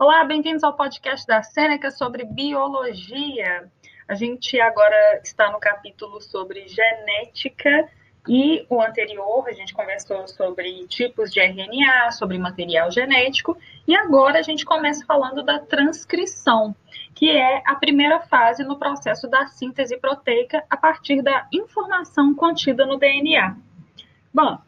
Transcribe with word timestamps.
Olá, 0.00 0.24
bem-vindos 0.24 0.64
ao 0.64 0.72
podcast 0.72 1.26
da 1.26 1.42
Sêneca 1.42 1.90
sobre 1.90 2.24
biologia. 2.24 3.70
A 4.08 4.14
gente 4.14 4.58
agora 4.58 5.20
está 5.22 5.52
no 5.52 5.60
capítulo 5.60 6.22
sobre 6.22 6.66
genética 6.68 7.86
e 8.26 8.64
o 8.70 8.80
anterior 8.80 9.46
a 9.46 9.52
gente 9.52 9.74
conversou 9.74 10.26
sobre 10.26 10.86
tipos 10.86 11.30
de 11.30 11.38
RNA, 11.38 12.12
sobre 12.12 12.38
material 12.38 12.90
genético, 12.90 13.58
e 13.86 13.94
agora 13.94 14.38
a 14.38 14.42
gente 14.42 14.64
começa 14.64 15.04
falando 15.04 15.42
da 15.42 15.58
transcrição, 15.58 16.74
que 17.14 17.30
é 17.30 17.62
a 17.66 17.74
primeira 17.74 18.20
fase 18.20 18.64
no 18.64 18.78
processo 18.78 19.28
da 19.28 19.48
síntese 19.48 19.98
proteica 19.98 20.64
a 20.70 20.78
partir 20.78 21.20
da 21.20 21.46
informação 21.52 22.34
contida 22.34 22.86
no 22.86 22.96
DNA. 22.96 23.54
Bom, 24.32 24.58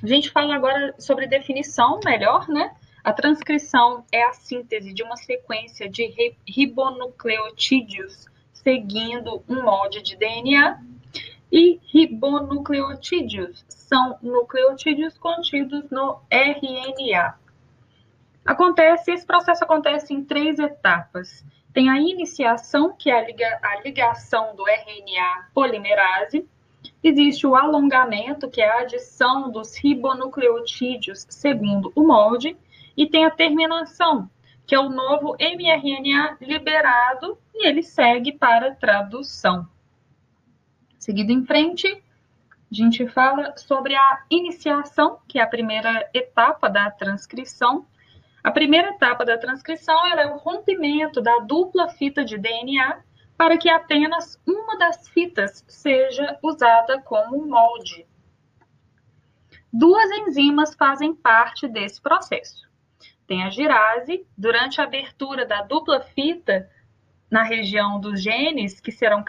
a 0.00 0.06
gente 0.06 0.30
fala 0.30 0.54
agora 0.54 0.94
sobre 1.00 1.26
definição 1.26 1.98
melhor, 2.04 2.48
né? 2.48 2.76
A 3.08 3.12
transcrição 3.14 4.04
é 4.12 4.22
a 4.22 4.34
síntese 4.34 4.92
de 4.92 5.02
uma 5.02 5.16
sequência 5.16 5.88
de 5.88 6.36
ribonucleotídeos 6.46 8.26
seguindo 8.52 9.42
um 9.48 9.62
molde 9.62 10.02
de 10.02 10.14
DNA 10.14 10.78
e 11.50 11.80
ribonucleotídeos 11.90 13.64
são 13.66 14.18
nucleotídeos 14.20 15.16
contidos 15.16 15.88
no 15.90 16.20
RNA. 16.30 17.38
Acontece, 18.44 19.10
esse 19.10 19.24
processo 19.24 19.64
acontece 19.64 20.12
em 20.12 20.22
três 20.22 20.58
etapas. 20.58 21.42
Tem 21.72 21.88
a 21.88 21.98
iniciação, 21.98 22.94
que 22.94 23.10
é 23.10 23.18
a, 23.18 23.22
liga, 23.22 23.58
a 23.62 23.80
ligação 23.80 24.54
do 24.54 24.68
RNA 24.68 25.48
polimerase. 25.54 26.46
Existe 27.02 27.46
o 27.46 27.56
alongamento, 27.56 28.50
que 28.50 28.60
é 28.60 28.68
a 28.68 28.80
adição 28.80 29.50
dos 29.50 29.78
ribonucleotídeos 29.78 31.24
segundo 31.30 31.90
o 31.96 32.06
molde. 32.06 32.54
E 32.98 33.06
tem 33.06 33.24
a 33.24 33.30
terminação, 33.30 34.28
que 34.66 34.74
é 34.74 34.80
o 34.80 34.88
novo 34.88 35.36
mRNA 35.38 36.36
liberado 36.40 37.38
e 37.54 37.64
ele 37.64 37.80
segue 37.80 38.32
para 38.32 38.74
tradução. 38.74 39.68
Seguido 40.98 41.30
em 41.30 41.46
frente, 41.46 41.86
a 41.86 42.74
gente 42.74 43.06
fala 43.06 43.56
sobre 43.56 43.94
a 43.94 44.24
iniciação, 44.28 45.20
que 45.28 45.38
é 45.38 45.42
a 45.42 45.46
primeira 45.46 46.10
etapa 46.12 46.68
da 46.68 46.90
transcrição. 46.90 47.86
A 48.42 48.50
primeira 48.50 48.88
etapa 48.88 49.24
da 49.24 49.38
transcrição 49.38 50.04
é 50.08 50.26
o 50.26 50.36
rompimento 50.36 51.20
da 51.20 51.38
dupla 51.38 51.90
fita 51.90 52.24
de 52.24 52.36
DNA 52.36 53.00
para 53.36 53.56
que 53.56 53.70
apenas 53.70 54.42
uma 54.44 54.76
das 54.76 55.08
fitas 55.08 55.64
seja 55.68 56.36
usada 56.42 57.00
como 57.02 57.46
molde. 57.46 58.04
Duas 59.72 60.10
enzimas 60.10 60.74
fazem 60.74 61.14
parte 61.14 61.68
desse 61.68 62.02
processo 62.02 62.67
tem 63.28 63.44
a 63.44 63.50
girase. 63.50 64.26
Durante 64.36 64.80
a 64.80 64.84
abertura 64.84 65.46
da 65.46 65.62
dupla 65.62 66.00
fita 66.00 66.68
na 67.30 67.44
região 67.44 68.00
dos 68.00 68.20
genes 68.20 68.80
que 68.80 68.90
serão 68.90 69.22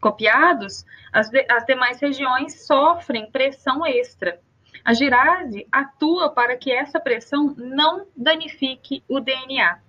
copiados, 0.00 0.84
as, 1.12 1.28
de, 1.28 1.46
as 1.48 1.64
demais 1.66 2.00
regiões 2.00 2.66
sofrem 2.66 3.30
pressão 3.30 3.86
extra. 3.86 4.40
A 4.82 4.94
girase 4.94 5.66
atua 5.70 6.30
para 6.30 6.56
que 6.56 6.72
essa 6.72 6.98
pressão 6.98 7.54
não 7.56 8.06
danifique 8.16 9.04
o 9.08 9.20
DNA. 9.20 9.80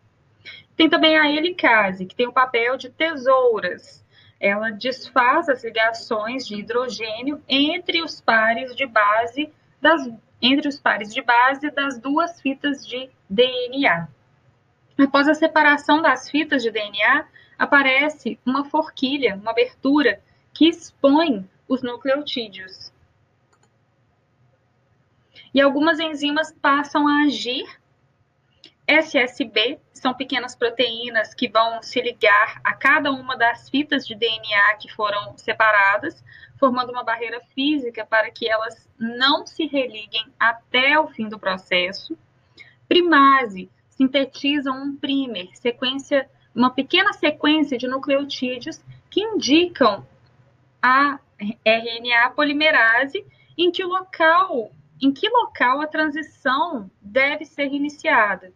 Tem 0.76 0.90
também 0.90 1.18
a 1.18 1.30
helicase, 1.30 2.06
que 2.06 2.16
tem 2.16 2.28
o 2.28 2.34
papel 2.34 2.78
de 2.78 2.90
tesouras. 2.90 4.06
Ela 4.40 4.72
desfaz 4.72 5.50
as 5.50 5.64
ligações 5.64 6.46
de 6.46 6.56
hidrogênio 6.56 7.42
entre 7.48 8.04
os 8.04 8.22
pares 8.22 8.76
de 8.76 8.86
base 8.86 9.52
das 9.82 10.08
entre 10.42 10.68
os 10.68 10.80
pares 10.80 11.14
de 11.14 11.22
base 11.22 11.70
das 11.72 12.00
duas 12.00 12.40
fitas 12.42 12.86
de 12.86 13.10
DNA. 13.30 14.08
Após 14.98 15.28
a 15.28 15.34
separação 15.34 16.02
das 16.02 16.30
fitas 16.30 16.64
de 16.64 16.72
DNA, 16.72 17.28
aparece 17.58 18.40
uma 18.46 18.66
forquilha, 18.66 19.36
uma 19.36 19.52
abertura, 19.52 20.22
que 20.54 20.68
expõe 20.68 21.48
os 21.68 21.82
nucleotídeos. 21.84 22.92
E 25.54 25.62
algumas 25.62 26.00
enzimas 26.00 26.52
passam 26.52 27.08
a 27.08 27.24
agir. 27.24 27.66
SSB 28.88 29.80
são 29.94 30.14
pequenas 30.14 30.56
proteínas 30.56 31.34
que 31.34 31.50
vão 31.50 31.84
se 31.84 32.02
ligar 32.02 32.62
a 32.64 32.74
cada 32.74 33.12
uma 33.12 33.36
das 33.36 33.70
fitas 33.70 34.08
de 34.08 34.16
DNA 34.16 34.78
que 34.80 34.90
foram 34.94 35.38
separadas, 35.38 36.24
formando 36.58 36.92
uma 36.92 37.04
barreira 37.04 37.42
física 37.54 38.06
para 38.06 38.32
que 38.32 38.50
elas 38.50 38.90
não 38.98 39.46
se 39.46 39.66
religuem 39.66 40.26
até 40.40 40.98
o 40.98 41.10
fim 41.10 41.28
do 41.28 41.38
processo. 41.38 42.18
Primase 42.88 43.70
sintetizam 43.90 44.82
um 44.82 44.96
primer, 44.96 45.50
sequência, 45.56 46.30
uma 46.56 46.70
pequena 46.70 47.12
sequência 47.12 47.78
de 47.78 47.90
nucleotídeos 47.90 48.82
que 49.10 49.22
indicam 49.22 50.08
a 50.82 51.20
RNA 51.66 52.30
polimerase 52.34 53.26
em 53.58 53.70
que 53.70 53.84
local, 53.84 54.72
em 55.02 55.12
que 55.12 55.28
local 55.28 55.82
a 55.82 55.88
transição 55.88 56.90
deve 57.02 57.44
ser 57.44 57.74
iniciada. 57.74 58.54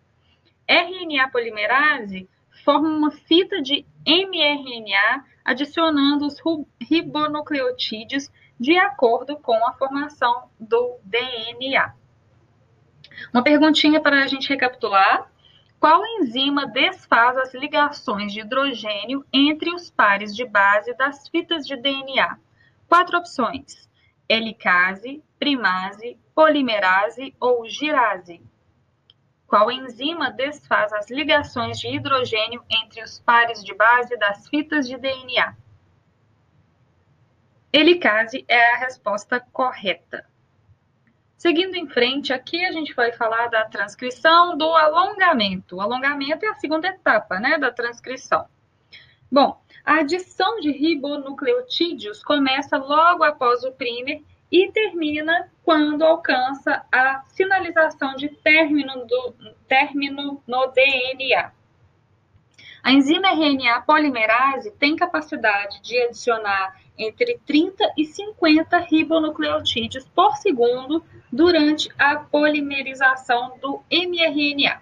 RNA 0.72 1.30
polimerase 1.30 2.30
forma 2.64 2.88
uma 2.88 3.12
fita 3.12 3.62
de 3.62 3.86
mRNA 4.08 5.26
adicionando 5.44 6.26
os 6.26 6.42
ribonucleotídeos 6.80 8.32
de 8.58 8.78
acordo 8.78 9.36
com 9.38 9.68
a 9.68 9.74
formação 9.74 10.50
do 10.58 10.98
DNA. 11.04 11.94
Uma 13.34 13.44
perguntinha 13.44 14.00
para 14.00 14.24
a 14.24 14.28
gente 14.28 14.48
recapitular. 14.48 15.30
Qual 15.78 16.06
enzima 16.06 16.68
desfaz 16.68 17.38
as 17.38 17.53
ligações 17.53 18.32
de 18.32 18.40
hidrogênio 18.40 19.26
entre 19.34 19.74
os 19.74 19.90
pares 19.90 20.34
de 20.34 20.46
base 20.46 20.94
das 20.96 21.28
fitas 21.28 21.68
de 21.68 21.76
DNA? 21.76 22.38
Quatro 22.88 23.18
opções: 23.18 23.90
helicase, 24.30 25.22
primase, 25.38 26.18
polimerase 26.34 27.36
ou 27.40 27.68
girase. 27.68 28.42
Qual 29.52 29.70
enzima 29.70 30.32
desfaz 30.32 30.94
as 30.94 31.10
ligações 31.10 31.78
de 31.78 31.90
hidrogênio 31.90 32.64
entre 32.70 33.04
os 33.04 33.20
pares 33.20 33.62
de 33.62 33.76
base 33.76 34.16
das 34.16 34.48
fitas 34.48 34.88
de 34.88 34.98
DNA? 34.98 35.58
Helicase 37.74 38.46
é 38.48 38.76
a 38.76 38.78
resposta 38.78 39.42
correta. 39.52 40.26
Seguindo 41.36 41.76
em 41.76 41.86
frente, 41.86 42.32
aqui 42.32 42.64
a 42.66 42.72
gente 42.72 42.94
vai 42.94 43.12
falar 43.12 43.50
da 43.50 43.66
transcrição 43.66 44.58
do 44.58 44.74
alongamento. 44.74 45.76
O 45.76 45.82
alongamento 45.82 46.46
é 46.46 46.48
a 46.48 46.56
segunda 46.56 46.88
etapa 46.88 47.38
né, 47.38 47.58
da 47.58 47.74
transcrição. 47.74 48.48
Bom, 49.30 49.62
a 49.84 49.96
adição 49.96 50.62
de 50.62 50.72
ribonucleotídeos 50.72 52.24
começa 52.24 52.78
logo 52.78 53.26
após 53.26 53.66
o 53.66 53.74
primer 53.74 54.24
e 54.52 54.70
termina 54.72 55.50
quando 55.64 56.04
alcança 56.04 56.86
a 56.92 57.24
sinalização 57.28 58.16
de 58.16 58.28
término, 58.28 59.06
do, 59.06 59.34
término 59.68 60.44
no 60.46 60.68
DNA. 60.68 61.52
A 62.84 62.92
enzima 62.92 63.30
RNA 63.32 63.82
polimerase 63.82 64.72
tem 64.72 64.96
capacidade 64.96 65.82
de 65.82 65.98
adicionar 66.02 66.82
entre 66.98 67.40
30 67.46 67.94
e 67.98 68.06
50 68.06 68.78
ribonucleotídeos 68.80 70.08
por 70.10 70.36
segundo 70.36 71.04
durante 71.32 71.90
a 71.98 72.18
polimerização 72.18 73.58
do 73.60 73.82
mRNA. 73.90 74.82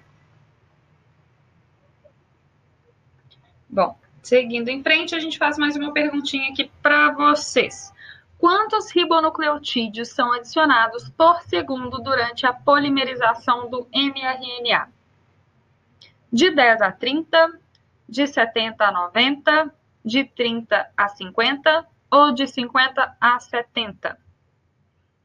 Bom, 3.69 3.96
seguindo 4.24 4.69
em 4.69 4.81
frente, 4.81 5.13
a 5.13 5.19
gente 5.19 5.38
faz 5.38 5.57
mais 5.57 5.75
uma 5.75 5.94
perguntinha 5.94 6.51
aqui 6.51 6.72
para 6.81 7.12
vocês. 7.12 7.94
Quantos 8.39 8.89
ribonucleotídeos 8.91 10.07
são 10.07 10.31
adicionados 10.31 11.09
por 11.09 11.41
segundo 11.41 12.00
durante 12.00 12.45
a 12.45 12.53
polimerização 12.53 13.69
do 13.69 13.85
mRNA? 13.94 14.89
De 16.31 16.50
10 16.50 16.81
a 16.81 16.89
30, 16.89 17.59
de 18.07 18.25
70 18.25 18.86
a 18.86 18.91
90, 18.94 19.75
de 20.06 20.24
30 20.24 20.89
a 20.95 21.09
50 21.09 21.86
ou 22.09 22.31
de 22.31 22.47
50 22.47 23.18
a 23.19 23.39
70? 23.41 24.18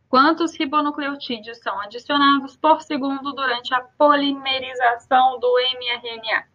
Quantos 0.09 0.59
ribonucleotídeos 0.59 1.59
são 1.59 1.81
adicionados 1.81 2.57
por 2.57 2.83
segundo 2.83 3.33
durante 3.33 3.73
a 3.73 3.81
polimerização 3.81 5.39
do 5.39 5.55
mRNA? 5.57 6.49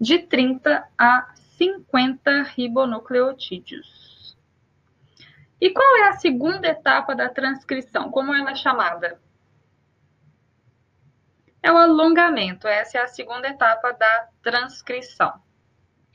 De 0.00 0.18
30 0.18 0.88
a 0.98 1.32
50 1.56 2.42
ribonucleotídeos. 2.42 4.05
E 5.60 5.70
qual 5.70 5.96
é 5.98 6.08
a 6.08 6.12
segunda 6.12 6.68
etapa 6.68 7.14
da 7.14 7.28
transcrição? 7.28 8.10
Como 8.10 8.34
ela 8.34 8.50
é 8.50 8.54
chamada? 8.54 9.18
é 11.66 11.72
o 11.72 11.76
alongamento. 11.76 12.68
Essa 12.68 12.98
é 12.98 13.00
a 13.02 13.08
segunda 13.08 13.48
etapa 13.48 13.92
da 13.92 14.28
transcrição. 14.40 15.32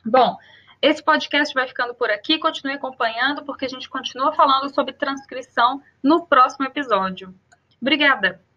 Bom, 0.06 0.38
esse 0.82 1.04
podcast 1.04 1.54
vai 1.54 1.68
ficando 1.68 1.94
por 1.94 2.10
aqui. 2.10 2.40
Continue 2.40 2.76
acompanhando, 2.76 3.44
porque 3.44 3.66
a 3.66 3.70
gente 3.70 3.90
continua 3.90 4.34
falando 4.34 4.74
sobre 4.74 4.94
transcrição 4.94 5.82
no 6.02 6.26
próximo 6.26 6.66
episódio. 6.66 7.36
Obrigada! 7.82 8.51